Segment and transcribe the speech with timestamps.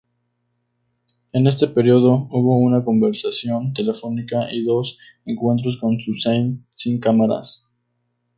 [1.31, 7.67] En este periodo, hubo una conversación telefónica y dos encuentros con Suzane, sin cámaras.